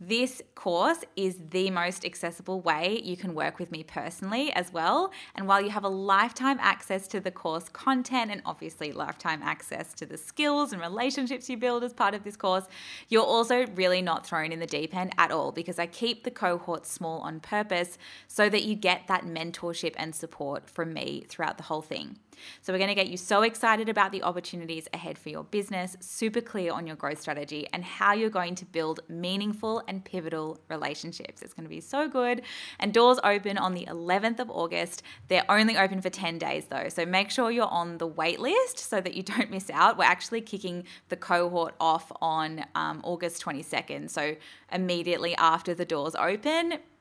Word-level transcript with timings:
This 0.00 0.40
course 0.54 0.98
is 1.16 1.40
the 1.50 1.70
most 1.70 2.04
accessible 2.04 2.60
way 2.60 3.00
you 3.02 3.16
can 3.16 3.34
work 3.34 3.58
with 3.58 3.72
me 3.72 3.82
personally 3.82 4.52
as 4.52 4.72
well. 4.72 5.10
And 5.34 5.48
while 5.48 5.60
you 5.60 5.70
have 5.70 5.82
a 5.82 5.88
lifetime 5.88 6.58
access 6.60 7.08
to 7.08 7.18
the 7.18 7.32
course 7.32 7.68
content 7.68 8.30
and 8.30 8.40
obviously 8.46 8.92
lifetime 8.92 9.42
access 9.42 9.92
to 9.94 10.06
the 10.06 10.16
skills 10.16 10.72
and 10.72 10.80
relationships 10.80 11.50
you 11.50 11.56
build 11.56 11.82
as 11.82 11.92
part 11.92 12.14
of 12.14 12.22
this 12.22 12.36
course, 12.36 12.66
you're 13.08 13.24
also 13.24 13.66
really 13.74 14.00
not 14.00 14.24
thrown 14.24 14.52
in 14.52 14.60
the 14.60 14.66
deep 14.66 14.94
end 14.94 15.12
at 15.18 15.32
all 15.32 15.50
because 15.50 15.80
I 15.80 15.86
keep 15.86 16.22
the 16.22 16.30
cohort 16.30 16.86
small 16.86 17.18
on 17.22 17.40
purpose 17.40 17.98
so 18.28 18.48
that 18.50 18.62
you 18.62 18.76
get 18.76 19.08
that 19.08 19.24
mentorship 19.24 19.94
and 19.96 20.14
support 20.14 20.70
from 20.70 20.92
me 20.92 21.24
throughout 21.28 21.56
the 21.56 21.64
whole 21.64 21.82
thing. 21.82 22.18
So, 22.62 22.72
we're 22.72 22.78
going 22.78 22.88
to 22.88 22.94
get 22.94 23.08
you 23.08 23.16
so 23.16 23.42
excited 23.42 23.88
about 23.88 24.12
the 24.12 24.22
opportunities 24.22 24.88
ahead 24.92 25.18
for 25.18 25.28
your 25.28 25.44
business, 25.44 25.96
super 26.00 26.40
clear 26.40 26.72
on 26.72 26.86
your 26.86 26.96
growth 26.96 27.20
strategy, 27.20 27.66
and 27.72 27.84
how 27.84 28.12
you're 28.12 28.30
going 28.30 28.54
to 28.56 28.64
build 28.64 29.00
meaningful 29.08 29.82
and 29.88 30.04
pivotal 30.04 30.60
relationships. 30.68 31.42
It's 31.42 31.54
going 31.54 31.64
to 31.64 31.70
be 31.70 31.80
so 31.80 32.08
good. 32.08 32.42
And 32.78 32.92
doors 32.92 33.18
open 33.24 33.58
on 33.58 33.74
the 33.74 33.86
11th 33.86 34.38
of 34.38 34.50
August. 34.50 35.02
They're 35.28 35.50
only 35.50 35.76
open 35.76 36.00
for 36.00 36.10
10 36.10 36.38
days 36.38 36.66
though. 36.66 36.88
So, 36.88 37.04
make 37.04 37.30
sure 37.30 37.50
you're 37.50 37.66
on 37.66 37.98
the 37.98 38.06
wait 38.06 38.38
list 38.38 38.78
so 38.78 39.00
that 39.00 39.14
you 39.14 39.22
don't 39.34 39.50
miss 39.50 39.70
out. 39.70 39.98
We're 39.98 40.04
actually 40.04 40.42
kicking 40.42 40.84
the 41.08 41.16
cohort 41.16 41.74
off 41.80 42.12
on 42.20 42.64
um, 42.74 43.00
August 43.02 43.42
22nd. 43.44 44.10
So, 44.10 44.36
immediately 44.70 45.34
after 45.36 45.74
the 45.74 45.84
doors 45.84 46.14
open, 46.14 46.78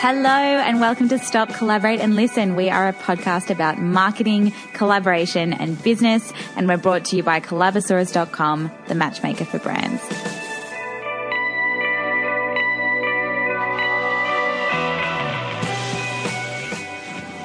Hello, 0.00 0.30
and 0.30 0.80
welcome 0.80 1.08
to 1.08 1.18
Stop, 1.18 1.48
Collaborate, 1.48 1.98
and 1.98 2.14
Listen. 2.14 2.54
We 2.54 2.70
are 2.70 2.86
a 2.86 2.92
podcast 2.92 3.50
about 3.50 3.78
marketing, 3.78 4.52
collaboration, 4.72 5.52
and 5.52 5.82
business, 5.82 6.32
and 6.54 6.68
we're 6.68 6.76
brought 6.76 7.06
to 7.06 7.16
you 7.16 7.24
by 7.24 7.40
Collabosaurus.com, 7.40 8.70
the 8.86 8.94
matchmaker 8.94 9.44
for 9.44 9.58
brands. 9.58 10.00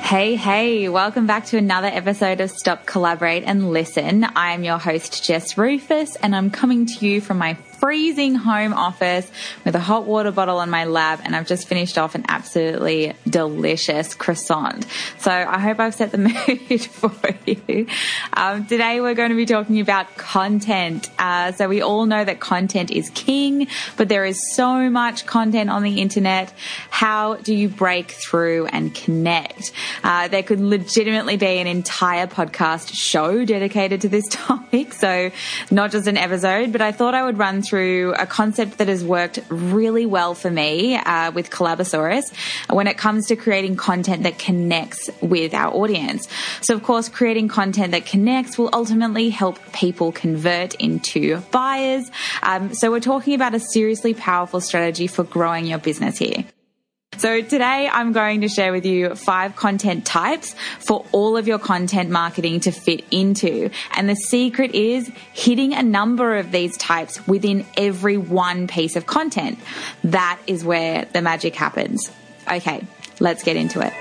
Hey, 0.05 0.35
hey, 0.35 0.89
welcome 0.89 1.25
back 1.25 1.47
to 1.47 1.57
another 1.57 1.87
episode 1.87 2.39
of 2.39 2.51
Stop, 2.51 2.85
Collaborate, 2.85 3.45
and 3.45 3.71
Listen. 3.71 4.27
I'm 4.35 4.63
your 4.63 4.77
host, 4.77 5.23
Jess 5.23 5.57
Ruffles, 5.57 6.17
and 6.17 6.35
I'm 6.35 6.51
coming 6.51 6.85
to 6.85 7.07
you 7.07 7.19
from 7.19 7.39
my 7.39 7.55
freezing 7.83 8.33
home 8.33 8.71
office 8.71 9.29
with 9.65 9.75
a 9.75 9.79
hot 9.79 10.05
water 10.05 10.31
bottle 10.31 10.59
on 10.59 10.69
my 10.69 10.85
lap, 10.85 11.19
and 11.25 11.35
I've 11.35 11.45
just 11.45 11.67
finished 11.67 11.97
off 11.97 12.15
an 12.15 12.23
absolutely 12.29 13.11
delicious 13.27 14.15
croissant. 14.15 14.85
So 15.17 15.29
I 15.29 15.59
hope 15.59 15.81
I've 15.81 15.93
set 15.93 16.13
the 16.13 16.17
mood 16.69 16.81
for 16.81 17.11
you. 17.45 17.87
Um, 18.31 18.65
today 18.67 19.01
we're 19.01 19.15
going 19.15 19.31
to 19.31 19.35
be 19.35 19.45
talking 19.45 19.81
about 19.81 20.15
content. 20.15 21.09
Uh, 21.19 21.51
so 21.51 21.67
we 21.67 21.81
all 21.81 22.05
know 22.05 22.23
that 22.23 22.39
content 22.39 22.89
is 22.89 23.09
king, 23.09 23.67
but 23.97 24.07
there 24.07 24.23
is 24.23 24.55
so 24.55 24.89
much 24.89 25.25
content 25.25 25.69
on 25.69 25.83
the 25.83 25.99
internet. 25.99 26.53
How 26.89 27.35
do 27.35 27.53
you 27.53 27.67
break 27.67 28.11
through 28.11 28.67
and 28.67 28.95
connect? 28.95 29.73
Uh, 30.05 30.29
there 30.29 30.43
could 30.43 30.61
legitimately 30.61 31.35
be 31.35 31.57
an 31.57 31.67
entire 31.67 32.27
podcast 32.27 32.93
show 32.93 33.43
dedicated 33.43 33.99
to 34.01 34.07
this 34.07 34.23
topic. 34.29 34.93
So 34.93 35.31
not 35.69 35.91
just 35.91 36.07
an 36.07 36.15
episode, 36.15 36.71
but 36.71 36.79
I 36.79 36.93
thought 36.93 37.13
I 37.13 37.25
would 37.25 37.37
run 37.37 37.61
through 37.61 37.72
through 37.73 38.13
a 38.19 38.27
concept 38.27 38.77
that 38.77 38.87
has 38.87 39.03
worked 39.03 39.39
really 39.49 40.05
well 40.05 40.35
for 40.35 40.51
me 40.51 40.95
uh, 40.95 41.31
with 41.31 41.49
Collabosaurus 41.49 42.31
when 42.71 42.85
it 42.85 42.99
comes 42.99 43.25
to 43.25 43.35
creating 43.35 43.75
content 43.75 44.21
that 44.21 44.37
connects 44.37 45.09
with 45.21 45.55
our 45.55 45.73
audience. 45.73 46.27
So, 46.61 46.75
of 46.75 46.83
course, 46.83 47.09
creating 47.09 47.47
content 47.47 47.89
that 47.93 48.05
connects 48.05 48.59
will 48.59 48.69
ultimately 48.73 49.31
help 49.31 49.57
people 49.73 50.11
convert 50.11 50.75
into 50.75 51.37
buyers. 51.49 52.11
Um, 52.43 52.75
so, 52.75 52.91
we're 52.91 52.99
talking 52.99 53.33
about 53.33 53.55
a 53.55 53.59
seriously 53.59 54.13
powerful 54.13 54.61
strategy 54.61 55.07
for 55.07 55.23
growing 55.23 55.65
your 55.65 55.79
business 55.79 56.19
here. 56.19 56.45
So 57.23 57.41
today 57.41 57.89
I'm 57.89 58.11
going 58.11 58.41
to 58.41 58.49
share 58.49 58.73
with 58.73 58.85
you 58.85 59.15
five 59.15 59.55
content 59.55 60.05
types 60.05 60.57
for 60.79 61.05
all 61.13 61.37
of 61.37 61.47
your 61.47 61.57
content 61.57 62.09
marketing 62.09 62.59
to 62.59 62.71
fit 62.71 63.05
into. 63.11 63.69
And 63.93 64.09
the 64.09 64.15
secret 64.17 64.71
is 64.71 65.09
hitting 65.31 65.73
a 65.73 65.81
number 65.83 66.35
of 66.35 66.51
these 66.51 66.75
types 66.75 67.25
within 67.25 67.65
every 67.77 68.17
one 68.17 68.67
piece 68.67 68.97
of 68.97 69.05
content. 69.05 69.57
That 70.03 70.37
is 70.47 70.65
where 70.65 71.05
the 71.13 71.21
magic 71.21 71.55
happens. 71.55 72.11
Okay, 72.45 72.85
let's 73.21 73.41
get 73.41 73.55
into 73.55 73.79
it. 73.79 73.93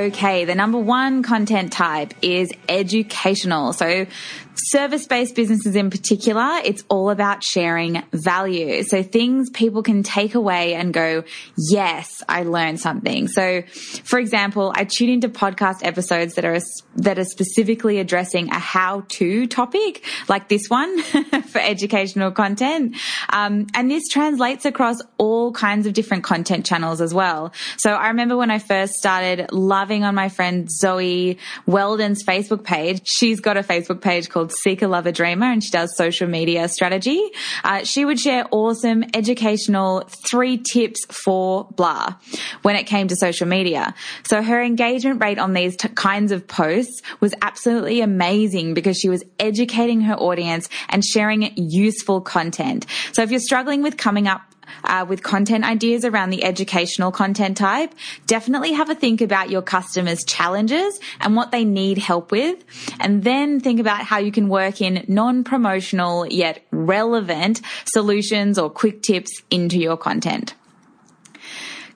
Okay, 0.00 0.46
the 0.46 0.54
number 0.54 0.78
one 0.78 1.22
content 1.22 1.74
type 1.74 2.14
is 2.22 2.50
educational. 2.70 3.74
So 3.74 4.06
service 4.54 5.06
based 5.06 5.34
businesses 5.34 5.76
in 5.76 5.90
particular, 5.90 6.60
it's 6.64 6.84
all 6.88 7.10
about 7.10 7.44
sharing 7.44 8.02
value. 8.12 8.82
So 8.82 9.02
things 9.02 9.50
people 9.50 9.82
can 9.82 10.02
take 10.02 10.34
away 10.34 10.74
and 10.74 10.92
go, 10.92 11.24
yes, 11.56 12.22
I 12.28 12.44
learned 12.44 12.80
something. 12.80 13.28
So 13.28 13.62
for 14.04 14.18
example, 14.18 14.72
I 14.74 14.84
tune 14.84 15.10
into 15.10 15.28
podcast 15.28 15.80
episodes 15.82 16.34
that 16.34 16.44
are, 16.44 16.58
that 16.96 17.18
are 17.18 17.24
specifically 17.24 17.98
addressing 17.98 18.50
a 18.50 18.58
how 18.58 19.04
to 19.08 19.46
topic 19.46 20.02
like 20.28 20.48
this 20.48 20.68
one 20.68 21.02
for 21.02 21.60
educational 21.60 22.30
content. 22.30 22.96
Um, 23.28 23.66
and 23.74 23.90
this 23.90 24.08
translates 24.08 24.64
across 24.64 25.02
all 25.18 25.52
kinds 25.52 25.86
of 25.86 25.92
different 25.92 26.24
content 26.24 26.64
channels 26.64 27.00
as 27.00 27.12
well. 27.12 27.52
So 27.76 27.92
I 27.92 28.08
remember 28.08 28.36
when 28.36 28.50
I 28.50 28.58
first 28.58 28.94
started 28.94 29.52
loving 29.52 29.89
on 30.04 30.14
my 30.14 30.28
friend 30.28 30.70
Zoe 30.70 31.38
Weldon's 31.66 32.24
Facebook 32.24 32.64
page. 32.64 33.02
She's 33.06 33.40
got 33.40 33.56
a 33.56 33.62
Facebook 33.62 34.00
page 34.00 34.28
called 34.28 34.40
called 34.40 34.52
Seek 34.52 34.80
a 34.80 34.88
Lover 34.88 35.12
Dreamer 35.12 35.46
and 35.46 35.62
she 35.62 35.70
does 35.70 35.94
social 35.96 36.26
media 36.26 36.66
strategy. 36.68 37.20
Uh, 37.62 37.84
she 37.84 38.04
would 38.04 38.18
share 38.18 38.46
awesome 38.50 39.04
educational 39.14 40.00
three 40.26 40.56
tips 40.56 41.04
for 41.10 41.68
blah 41.76 42.14
when 42.62 42.76
it 42.76 42.84
came 42.84 43.08
to 43.08 43.16
social 43.16 43.46
media. 43.46 43.94
So 44.24 44.42
her 44.42 44.62
engagement 44.62 45.22
rate 45.22 45.38
on 45.38 45.52
these 45.52 45.76
t- 45.76 45.88
kinds 45.88 46.32
of 46.32 46.46
posts 46.46 47.02
was 47.20 47.34
absolutely 47.42 48.00
amazing 48.00 48.72
because 48.72 48.98
she 48.98 49.08
was 49.10 49.22
educating 49.38 50.00
her 50.02 50.14
audience 50.14 50.68
and 50.88 51.04
sharing 51.04 51.52
useful 51.56 52.20
content. 52.20 52.86
So 53.12 53.22
if 53.22 53.30
you're 53.30 53.40
struggling 53.40 53.82
with 53.82 53.96
coming 53.96 54.26
up 54.26 54.40
uh, 54.84 55.04
with 55.08 55.22
content 55.22 55.64
ideas 55.64 56.04
around 56.04 56.30
the 56.30 56.44
educational 56.44 57.12
content 57.12 57.56
type, 57.56 57.94
definitely 58.26 58.72
have 58.72 58.90
a 58.90 58.94
think 58.94 59.20
about 59.20 59.50
your 59.50 59.62
customers' 59.62 60.24
challenges 60.24 61.00
and 61.20 61.36
what 61.36 61.50
they 61.50 61.64
need 61.64 61.98
help 61.98 62.30
with. 62.30 62.64
And 62.98 63.24
then 63.24 63.60
think 63.60 63.80
about 63.80 64.02
how 64.02 64.18
you 64.18 64.32
can 64.32 64.48
work 64.48 64.80
in 64.80 65.04
non-promotional 65.08 66.26
yet 66.26 66.64
relevant 66.70 67.60
solutions 67.84 68.58
or 68.58 68.70
quick 68.70 69.02
tips 69.02 69.42
into 69.50 69.78
your 69.78 69.96
content. 69.96 70.54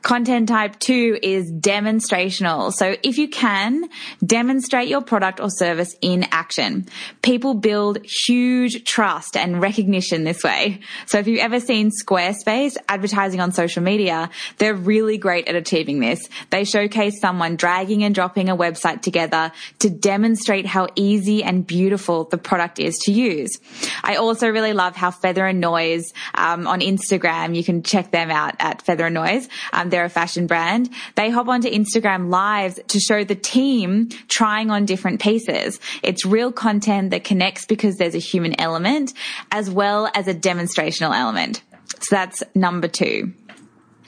Content 0.04 0.50
type 0.50 0.78
two 0.80 1.18
is 1.22 1.50
demonstrational. 1.50 2.70
So 2.74 2.94
if 3.02 3.16
you 3.16 3.26
can, 3.26 3.88
demonstrate 4.22 4.86
your 4.86 5.00
product 5.00 5.40
or 5.40 5.48
service 5.48 5.96
in 6.02 6.26
action. 6.30 6.84
People 7.22 7.54
build 7.54 8.04
huge 8.04 8.84
trust 8.84 9.34
and 9.34 9.62
recognition 9.62 10.24
this 10.24 10.44
way. 10.44 10.80
So 11.06 11.18
if 11.18 11.26
you've 11.26 11.40
ever 11.40 11.58
seen 11.58 11.90
Squarespace 11.90 12.76
advertising 12.86 13.40
on 13.40 13.52
social 13.52 13.82
media, 13.82 14.28
they're 14.58 14.74
really 14.74 15.16
great 15.16 15.48
at 15.48 15.54
achieving 15.54 16.00
this. 16.00 16.28
They 16.50 16.64
showcase 16.64 17.18
someone 17.18 17.56
dragging 17.56 18.04
and 18.04 18.14
dropping 18.14 18.50
a 18.50 18.56
website 18.56 19.00
together 19.00 19.52
to 19.78 19.88
demonstrate 19.88 20.66
how 20.66 20.88
easy 20.96 21.42
and 21.42 21.66
beautiful 21.66 22.24
the 22.24 22.36
product 22.36 22.78
is 22.78 22.98
to 23.04 23.10
use. 23.10 23.58
I 24.02 24.16
also 24.16 24.48
really 24.48 24.74
love 24.74 24.96
how 24.96 25.12
Feather 25.12 25.46
and 25.46 25.60
Noise 25.60 26.12
um, 26.34 26.66
on 26.66 26.80
Instagram, 26.80 27.56
you 27.56 27.64
can 27.64 27.82
check 27.82 28.10
them 28.10 28.30
out 28.30 28.54
at 28.58 28.82
Feather 28.82 29.06
and 29.06 29.14
Noise. 29.14 29.48
Um, 29.72 29.93
they're 29.94 30.04
a 30.04 30.10
fashion 30.10 30.48
brand. 30.48 30.90
They 31.14 31.30
hop 31.30 31.46
onto 31.46 31.70
Instagram 31.70 32.28
lives 32.28 32.80
to 32.88 32.98
show 32.98 33.22
the 33.22 33.36
team 33.36 34.08
trying 34.26 34.68
on 34.68 34.86
different 34.86 35.20
pieces. 35.20 35.78
It's 36.02 36.26
real 36.26 36.50
content 36.50 37.10
that 37.10 37.22
connects 37.22 37.64
because 37.64 37.94
there's 37.96 38.16
a 38.16 38.18
human 38.18 38.60
element 38.60 39.12
as 39.52 39.70
well 39.70 40.10
as 40.12 40.26
a 40.26 40.34
demonstrational 40.34 41.16
element. 41.16 41.62
So 42.00 42.16
that's 42.16 42.42
number 42.56 42.88
two. 42.88 43.34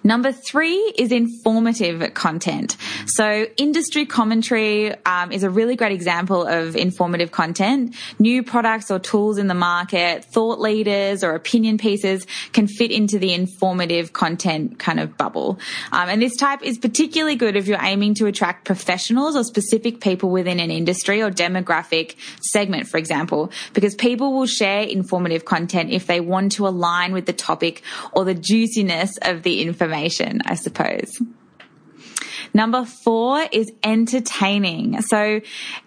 Number 0.06 0.30
three 0.30 0.76
is 0.96 1.10
informative 1.10 2.14
content. 2.14 2.76
So 3.06 3.48
industry 3.56 4.06
commentary 4.06 4.94
um, 5.04 5.32
is 5.32 5.42
a 5.42 5.50
really 5.50 5.74
great 5.74 5.90
example 5.90 6.46
of 6.46 6.76
informative 6.76 7.32
content. 7.32 7.96
New 8.20 8.44
products 8.44 8.88
or 8.88 9.00
tools 9.00 9.36
in 9.36 9.48
the 9.48 9.54
market, 9.54 10.24
thought 10.24 10.60
leaders 10.60 11.24
or 11.24 11.34
opinion 11.34 11.76
pieces 11.76 12.24
can 12.52 12.68
fit 12.68 12.92
into 12.92 13.18
the 13.18 13.34
informative 13.34 14.12
content 14.12 14.78
kind 14.78 15.00
of 15.00 15.16
bubble. 15.16 15.58
Um, 15.90 16.08
and 16.08 16.22
this 16.22 16.36
type 16.36 16.62
is 16.62 16.78
particularly 16.78 17.34
good 17.34 17.56
if 17.56 17.66
you're 17.66 17.82
aiming 17.82 18.14
to 18.14 18.26
attract 18.26 18.64
professionals 18.64 19.34
or 19.34 19.42
specific 19.42 20.00
people 20.00 20.30
within 20.30 20.60
an 20.60 20.70
industry 20.70 21.20
or 21.20 21.32
demographic 21.32 22.14
segment, 22.40 22.86
for 22.86 22.98
example, 22.98 23.50
because 23.72 23.96
people 23.96 24.34
will 24.34 24.46
share 24.46 24.82
informative 24.82 25.44
content 25.44 25.90
if 25.90 26.06
they 26.06 26.20
want 26.20 26.52
to 26.52 26.68
align 26.68 27.12
with 27.12 27.26
the 27.26 27.32
topic 27.32 27.82
or 28.12 28.24
the 28.24 28.34
juiciness 28.34 29.18
of 29.22 29.42
the 29.42 29.62
information 29.62 29.95
information, 29.96 30.42
I 30.44 30.54
suppose. 30.54 31.20
Number 32.54 32.84
four 32.84 33.46
is 33.52 33.72
entertaining. 33.82 35.02
So 35.02 35.40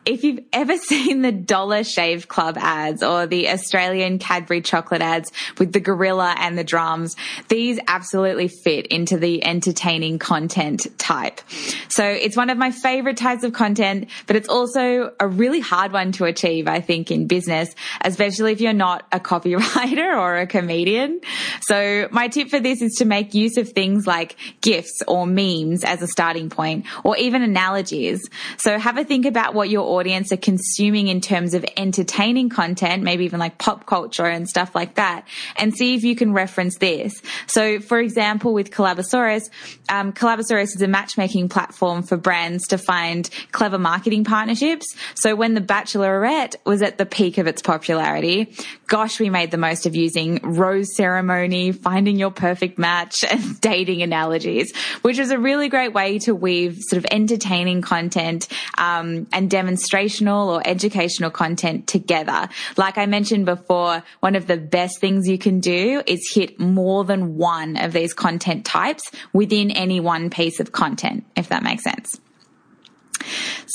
if 0.06 0.24
you've 0.24 0.44
ever 0.54 0.78
seen 0.90 1.22
the 1.22 1.32
Dollar 1.32 1.84
Shave 1.84 2.28
Club 2.28 2.58
ads 2.58 3.04
or 3.04 3.28
the 3.28 3.50
Australian 3.50 4.20
Cadbury 4.20 4.62
chocolate 4.62 5.02
ads 5.02 5.32
with 5.58 5.74
the 5.74 5.80
gorilla 5.80 6.36
and 6.38 6.58
the 6.58 6.64
drums, 6.64 7.16
these 7.48 7.80
absolutely 7.88 8.48
fit 8.48 8.88
into 8.88 9.18
the 9.18 9.44
entertaining 9.44 10.20
content 10.20 10.88
type. 10.98 11.42
So 11.88 12.04
it's 12.04 12.38
one 12.38 12.50
of 12.50 12.58
my 12.58 12.72
favorite 12.72 13.18
types 13.18 13.44
of 13.44 13.54
content, 13.54 14.10
but 14.28 14.36
it's 14.36 14.50
also 14.50 15.14
a 15.20 15.28
really 15.28 15.60
hard 15.60 15.92
one 15.92 16.12
to 16.14 16.26
achieve, 16.26 16.68
I 16.68 16.82
think, 16.82 17.12
in 17.12 17.28
business, 17.28 17.74
especially 18.02 18.52
if 18.52 18.62
you're 18.62 18.74
not 18.74 19.06
a 19.12 19.20
copywriter 19.20 20.18
or 20.18 20.38
a 20.38 20.48
comedian. 20.48 21.22
So 21.62 22.08
my 22.12 22.28
tip 22.28 22.50
for 22.50 22.60
this 22.60 22.82
is 22.82 22.96
to 22.96 23.06
make 23.06 23.34
use 23.34 23.58
of 23.58 23.70
things 23.70 24.08
like 24.08 24.36
GIFs 24.62 25.02
or 25.08 25.26
memes 25.26 25.84
as 25.84 26.02
a 26.02 26.08
starting 26.08 26.49
point 26.50 26.86
or 27.04 27.18
even 27.18 27.42
analogies. 27.42 28.30
So 28.58 28.78
have 28.78 28.98
a 28.98 29.04
think 29.04 29.26
about 29.26 29.54
what 29.54 29.70
your 29.70 29.88
audience 30.00 30.32
are 30.32 30.38
consuming 30.38 31.08
in 31.08 31.22
terms 31.22 31.54
of 31.54 31.66
entertaining 31.78 32.50
content, 32.50 33.04
maybe 33.04 33.26
even 33.26 33.40
like 33.40 33.58
pop 33.58 33.86
culture 33.86 34.26
and 34.26 34.48
stuff 34.48 34.76
like 34.76 34.96
that, 34.96 35.28
and 35.58 35.74
see 35.74 35.96
if 35.96 36.04
you 36.04 36.16
can 36.16 36.34
reference 36.34 36.78
this. 36.78 37.22
So 37.48 37.80
for 37.80 38.00
example, 38.00 38.54
with 38.54 38.72
Collabosaurus, 38.72 39.50
um, 39.90 40.14
Collabosaurus 40.14 40.76
is 40.76 40.82
a 40.82 40.88
matchmaking 40.88 41.50
platform 41.50 42.04
for 42.04 42.18
brands 42.18 42.68
to 42.68 42.78
find 42.78 43.30
clever 43.52 43.80
marketing 43.80 44.24
partnerships. 44.24 44.96
So 45.16 45.36
when 45.36 45.54
The 45.54 45.62
Bachelorette 45.62 46.56
was 46.66 46.82
at 46.82 46.98
the 46.98 47.06
peak 47.06 47.38
of 47.38 47.48
its 47.48 47.62
popularity, 47.62 48.56
gosh, 48.90 49.20
we 49.20 49.30
made 49.30 49.52
the 49.52 49.58
most 49.58 49.86
of 49.86 49.96
using 49.96 50.40
rose 50.44 50.96
ceremony, 50.96 51.72
finding 51.72 52.18
your 52.18 52.32
perfect 52.32 52.78
match 52.78 53.24
and 53.30 53.62
dating 53.62 54.02
analogies, 54.02 54.76
which 55.04 55.20
is 55.20 55.32
a 55.32 55.38
really 55.38 55.70
great 55.70 55.94
way 55.94 56.20
to 56.20 56.36
weave 56.36 56.80
sort 56.82 56.98
of 56.98 57.06
entertaining 57.12 57.82
content 57.82 58.48
um, 58.78 59.28
and 59.32 59.50
demonstrational 59.50 60.48
or 60.48 60.62
educational 60.66 61.30
content 61.30 61.88
together. 61.88 62.50
Like 62.76 62.98
I 62.98 63.06
mentioned 63.06 63.46
before, 63.46 64.04
one 64.20 64.36
of 64.36 64.48
the 64.48 64.58
best 64.58 65.00
things 65.00 65.28
you 65.28 65.38
can 65.38 65.60
do 65.60 66.02
is 66.06 66.32
hit 66.34 66.60
more 66.60 67.06
than 67.06 67.38
one 67.38 67.78
of 67.78 67.94
these 67.94 68.14
content 68.14 68.66
types 68.66 69.12
within 69.32 69.72
any 69.72 70.00
one 70.00 70.32
piece 70.32 70.60
of 70.60 70.72
content, 70.72 71.26
if 71.36 71.50
that 71.50 71.64
makes 71.64 71.84
sense. 71.84 72.20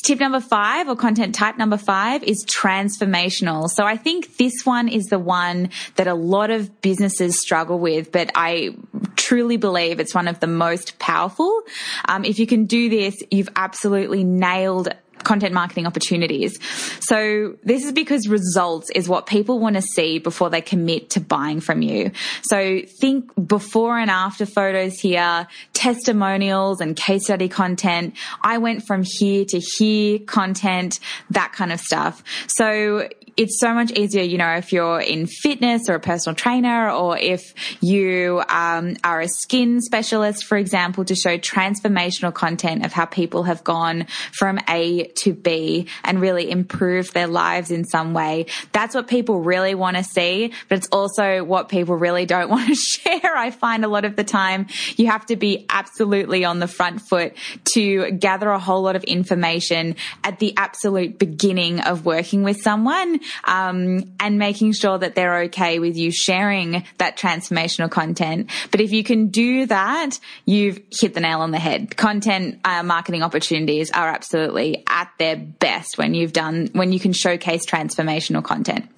Tip 0.03 0.21
number 0.21 0.41
five 0.41 0.89
or 0.89 0.97
content 0.97 1.35
type 1.35 1.57
number 1.57 1.77
five 1.77 2.23
is 2.23 2.45
transformational. 2.45 3.69
So 3.69 3.85
I 3.85 3.97
think 3.97 4.37
this 4.37 4.65
one 4.65 4.89
is 4.89 5.07
the 5.07 5.19
one 5.19 5.71
that 5.97 6.07
a 6.07 6.15
lot 6.15 6.51
of 6.51 6.81
businesses 6.81 7.41
struggle 7.41 7.79
with, 7.79 8.11
but 8.11 8.31
I 8.35 8.77
truly 9.17 9.57
believe 9.57 10.01
it's 10.01 10.15
one 10.15 10.29
of 10.29 10.41
the 10.41 10.47
most 10.47 10.99
powerful. 10.99 11.63
Um, 12.07 12.25
if 12.25 12.39
you 12.39 12.47
can 12.47 12.67
do 12.67 12.89
this, 12.89 13.23
you've 13.31 13.49
absolutely 13.57 14.25
nailed 14.25 14.89
content 15.25 15.53
marketing 15.53 15.87
opportunities. 15.87 16.59
So 17.01 17.57
this 17.65 17.85
is 17.85 17.93
because 17.93 18.29
results 18.29 18.91
is 18.95 19.09
what 19.09 19.27
people 19.27 19.59
want 19.59 19.77
to 19.77 19.83
see 19.83 20.19
before 20.19 20.51
they 20.51 20.61
commit 20.61 21.11
to 21.11 21.21
buying 21.21 21.61
from 21.61 21.83
you. 21.83 22.11
So 22.43 22.81
think 23.01 23.31
before 23.47 23.99
and 23.99 24.11
after 24.11 24.47
photos 24.47 24.95
here, 24.95 25.47
testimonials 25.73 26.81
and 26.81 26.97
case 26.97 27.25
study 27.25 27.49
content. 27.49 28.15
I 28.43 28.59
went 28.59 28.87
from 28.87 29.03
here 29.05 29.45
to 29.47 29.61
here 29.61 30.19
content, 30.21 31.01
that 31.31 31.53
kind 31.53 31.73
of 31.73 31.81
stuff. 31.81 32.23
So 32.49 33.09
it's 33.37 33.59
so 33.59 33.75
much 33.75 33.91
easier, 33.93 34.23
you 34.23 34.39
know, 34.39 34.55
if 34.57 34.73
you're 34.73 35.01
in 35.01 35.27
fitness 35.27 35.89
or 35.89 35.95
a 35.95 36.01
personal 36.01 36.35
trainer 36.37 36.91
or 36.91 37.19
if 37.19 37.55
you 37.81 38.43
um, 38.49 38.97
are 39.03 39.21
a 39.21 39.29
skin 39.29 39.81
specialist, 39.81 40.45
for 40.45 40.57
example, 40.57 41.05
to 41.05 41.15
show 41.15 41.37
transformational 41.37 42.33
content 42.33 42.85
of 42.85 42.93
how 42.93 43.07
people 43.07 43.45
have 43.45 43.65
gone 43.65 44.07
from 44.33 44.59
A 44.69 45.05
to 45.17 45.33
B 45.33 45.89
and 46.05 46.21
really 46.21 46.51
improved 46.51 47.13
their 47.13 47.27
lives 47.27 47.71
in 47.71 47.85
some 47.85 48.15
way. 48.15 48.47
That's 48.73 48.95
what 48.95 49.09
people 49.09 49.41
really 49.41 49.75
want 49.75 49.97
to 49.97 50.05
see, 50.05 50.53
but 50.69 50.79
it's 50.79 50.89
also 50.93 51.43
what 51.43 51.69
people 51.69 51.97
really 51.97 52.27
don't 52.27 52.49
want 52.55 52.69
to 52.69 52.75
share. 52.75 53.37
I 53.37 53.51
find 53.51 53.85
a 53.85 53.89
lot 53.89 54.05
of 54.05 54.15
the 54.17 54.25
time 54.25 54.67
you 54.97 55.09
have 55.09 55.27
to 55.27 55.37
be 55.37 55.67
absolutely 55.69 56.45
on 56.45 56.61
the 56.61 56.69
front 56.69 57.01
foot 57.01 57.35
to 57.75 58.13
gather 58.13 58.51
a 58.51 58.59
whole 58.59 58.83
lot 58.83 58.95
of 58.95 59.05
information 59.05 59.97
at 60.23 60.39
the 60.39 60.55
absolute 60.57 61.19
beginning 61.19 61.81
of 61.81 62.07
working 62.07 62.45
with 62.45 62.61
someone 62.61 63.21
um, 63.45 64.15
and 64.21 64.39
making 64.39 64.73
sure 64.73 64.99
that 64.99 65.15
they're 65.15 65.43
okay 65.43 65.79
with 65.79 65.97
you 65.97 66.11
sharing 66.11 66.85
that 66.99 67.17
transformational 67.17 67.91
content. 67.91 68.51
But 68.71 68.81
if 68.81 68.93
you 68.93 69.05
can 69.05 69.29
do 69.29 69.67
that, 69.67 70.19
you've 70.45 70.81
hit 70.91 71.15
the 71.15 71.21
nail 71.21 71.41
on 71.41 71.51
the 71.51 71.59
head. 71.59 71.97
Content 71.97 72.61
uh, 72.65 72.83
marketing 72.83 73.23
opportunities 73.23 73.91
are 73.91 74.09
absolutely 74.09 74.85
at 74.89 75.11
their 75.19 75.37
best 75.37 75.99
when 75.99 76.15
you've 76.15 76.33
done, 76.33 76.69
when 76.73 76.93
you 76.93 77.01
can 77.01 77.13
showcase 77.13 77.67
transformational 77.67 78.43
content. 78.43 78.89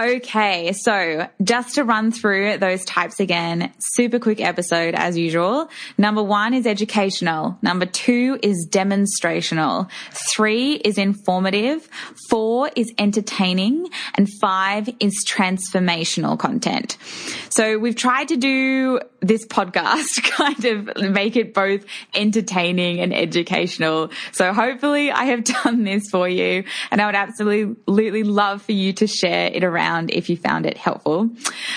Okay, 0.00 0.72
so 0.74 1.28
just 1.42 1.74
to 1.74 1.82
run 1.82 2.12
through 2.12 2.58
those 2.58 2.84
types 2.84 3.18
again, 3.18 3.72
super 3.80 4.20
quick 4.20 4.40
episode 4.40 4.94
as 4.94 5.18
usual. 5.18 5.68
Number 5.96 6.22
one 6.22 6.54
is 6.54 6.68
educational. 6.68 7.58
Number 7.62 7.84
two 7.84 8.38
is 8.40 8.68
demonstrational. 8.70 9.90
Three 10.30 10.74
is 10.74 10.98
informative. 10.98 11.88
Four 12.30 12.70
is 12.76 12.92
entertaining. 12.96 13.88
And 14.14 14.28
five 14.40 14.88
is 15.00 15.24
transformational 15.28 16.38
content. 16.38 16.96
So 17.50 17.76
we've 17.80 17.96
tried 17.96 18.28
to 18.28 18.36
do 18.36 19.00
this 19.20 19.46
podcast 19.46 20.22
kind 20.30 20.64
of 20.64 21.12
make 21.12 21.36
it 21.36 21.52
both 21.52 21.84
entertaining 22.14 23.00
and 23.00 23.14
educational. 23.14 24.10
So 24.32 24.52
hopefully 24.52 25.10
I 25.10 25.24
have 25.24 25.44
done 25.64 25.84
this 25.84 26.08
for 26.10 26.28
you 26.28 26.64
and 26.90 27.00
I 27.00 27.06
would 27.06 27.14
absolutely 27.14 28.22
love 28.22 28.62
for 28.62 28.72
you 28.72 28.92
to 28.94 29.06
share 29.06 29.50
it 29.52 29.64
around 29.64 30.10
if 30.10 30.30
you 30.30 30.36
found 30.36 30.66
it 30.66 30.76
helpful. 30.76 31.30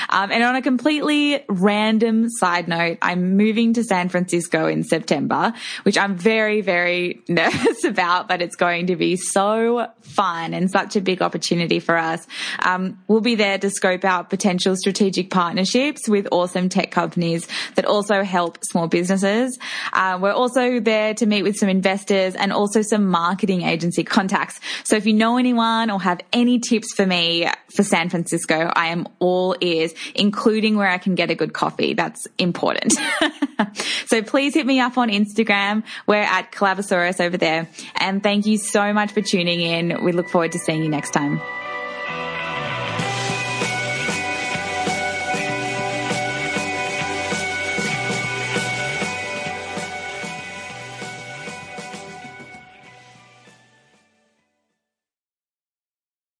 Um, 0.09 0.31
and 0.31 0.43
on 0.43 0.55
a 0.55 0.61
completely 0.61 1.43
random 1.49 2.29
side 2.29 2.67
note, 2.67 2.97
I'm 3.01 3.37
moving 3.37 3.73
to 3.73 3.83
San 3.83 4.09
Francisco 4.09 4.67
in 4.67 4.83
September, 4.83 5.53
which 5.83 5.97
I'm 5.97 6.15
very, 6.15 6.61
very 6.61 7.23
nervous 7.27 7.83
about, 7.83 8.27
but 8.27 8.41
it's 8.41 8.55
going 8.55 8.87
to 8.87 8.95
be 8.95 9.15
so 9.15 9.87
fun 10.01 10.53
and 10.53 10.69
such 10.69 10.95
a 10.95 11.01
big 11.01 11.21
opportunity 11.21 11.79
for 11.79 11.97
us. 11.97 12.25
Um, 12.59 12.99
we'll 13.07 13.21
be 13.21 13.35
there 13.35 13.57
to 13.57 13.69
scope 13.69 14.03
out 14.03 14.29
potential 14.29 14.75
strategic 14.75 15.29
partnerships 15.31 16.07
with 16.07 16.27
awesome 16.31 16.69
tech 16.69 16.91
companies 16.91 17.30
companies 17.31 17.47
that 17.75 17.85
also 17.85 18.23
help 18.23 18.63
small 18.63 18.87
businesses. 18.87 19.57
Uh, 19.93 20.19
we're 20.21 20.31
also 20.31 20.79
there 20.79 21.13
to 21.15 21.25
meet 21.25 21.43
with 21.43 21.55
some 21.55 21.69
investors 21.69 22.35
and 22.35 22.51
also 22.51 22.81
some 22.81 23.05
marketing 23.05 23.61
agency 23.61 24.03
contacts. 24.03 24.59
So 24.83 24.95
if 24.95 25.05
you 25.05 25.13
know 25.13 25.37
anyone 25.37 25.89
or 25.89 26.01
have 26.01 26.19
any 26.33 26.59
tips 26.59 26.93
for 26.93 27.05
me 27.05 27.47
for 27.75 27.83
San 27.83 28.09
Francisco, 28.09 28.71
I 28.73 28.87
am 28.87 29.07
all 29.19 29.55
ears, 29.61 29.93
including 30.15 30.77
where 30.77 30.89
I 30.89 30.97
can 30.97 31.15
get 31.15 31.29
a 31.29 31.35
good 31.35 31.53
coffee. 31.53 31.93
That's 31.93 32.27
important. 32.37 32.93
so 34.07 34.21
please 34.21 34.53
hit 34.53 34.65
me 34.65 34.79
up 34.79 34.97
on 34.97 35.09
Instagram. 35.09 35.83
We're 36.07 36.21
at 36.21 36.51
Collabosaurus 36.51 37.23
over 37.23 37.37
there. 37.37 37.67
And 37.95 38.21
thank 38.21 38.45
you 38.45 38.57
so 38.57 38.93
much 38.93 39.11
for 39.11 39.21
tuning 39.21 39.61
in. 39.61 40.03
We 40.03 40.11
look 40.11 40.29
forward 40.29 40.51
to 40.53 40.59
seeing 40.59 40.83
you 40.83 40.89
next 40.89 41.11
time. 41.11 41.41